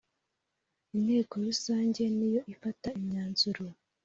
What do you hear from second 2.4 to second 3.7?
ifata imyanzuro.